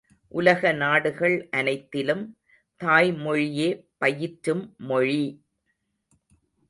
உலக 0.31 0.71
நாடுகள் 0.73 1.35
அனைத்திலும் 1.51 2.23
தாய்மொழியே 2.81 3.69
பயிற்றும் 4.01 4.63
மொழி! 4.87 5.23